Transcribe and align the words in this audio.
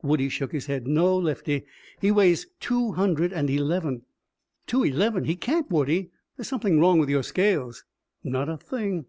Woodie 0.00 0.28
shook 0.28 0.52
his 0.52 0.66
head. 0.66 0.86
"No, 0.86 1.16
Lefty, 1.18 1.64
he 2.00 2.12
weighs 2.12 2.46
two 2.60 2.92
hundred 2.92 3.32
and 3.32 3.50
eleven." 3.50 4.02
"Two 4.68 4.84
eleven! 4.84 5.24
He 5.24 5.34
can't, 5.34 5.68
Woodie. 5.72 6.12
There's 6.36 6.46
something 6.46 6.78
wrong 6.78 7.00
with 7.00 7.08
your 7.08 7.24
scales." 7.24 7.82
"Not 8.22 8.48
a 8.48 8.56
thing." 8.58 9.06